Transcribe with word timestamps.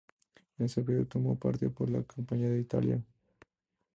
En 0.57 0.65
este 0.65 0.81
período 0.81 1.05
tomó 1.05 1.37
parte 1.37 1.67
en 1.79 1.93
la 1.93 2.01
campaña 2.01 2.49
de 2.49 2.59
Italia. 2.59 3.03